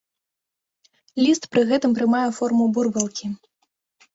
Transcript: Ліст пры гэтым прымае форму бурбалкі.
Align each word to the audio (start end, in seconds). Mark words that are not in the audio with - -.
Ліст 1.23 1.43
пры 1.51 1.61
гэтым 1.73 1.91
прымае 1.99 2.25
форму 2.39 2.63
бурбалкі. 2.79 3.25